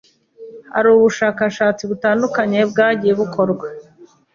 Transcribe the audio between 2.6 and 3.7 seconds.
bwagiye bukorwa